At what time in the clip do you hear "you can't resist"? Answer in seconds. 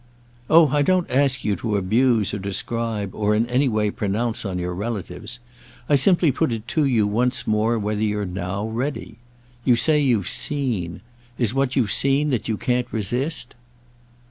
12.47-13.53